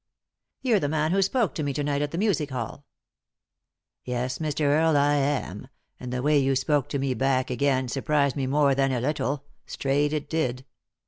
[0.63, 2.87] "You're the man who spoke to me to night at the music hall.""
[4.03, 4.61] Yes, Mr.
[4.61, 5.67] Earle, I am;
[5.99, 9.45] and the way you spoke to me back again surprised me more than a little;
[9.67, 10.65] straight it did."